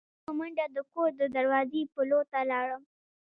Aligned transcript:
زه 0.07 0.21
په 0.25 0.31
منډه 0.37 0.65
د 0.75 0.77
کور 0.91 1.09
د 1.21 1.23
دروازې 1.35 1.81
پلو 1.93 2.19
ته 2.31 2.39
لاړم. 2.51 2.81